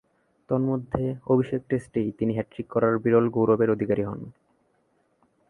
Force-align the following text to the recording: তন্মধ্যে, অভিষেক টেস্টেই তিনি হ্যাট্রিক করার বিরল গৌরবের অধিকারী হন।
তন্মধ্যে, 0.49 1.15
অভিষেক 1.25 1.61
টেস্টেই 1.69 2.11
তিনি 2.11 2.33
হ্যাট্রিক 2.33 2.67
করার 2.67 2.93
বিরল 2.99 3.29
গৌরবের 3.29 3.69
অধিকারী 3.71 4.03
হন। 4.03 4.21